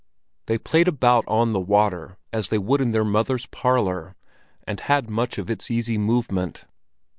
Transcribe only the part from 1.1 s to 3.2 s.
on the water as they would in their